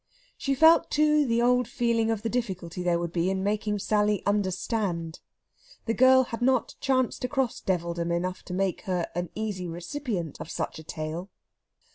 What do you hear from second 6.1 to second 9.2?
had not chanced across devildom enough to make her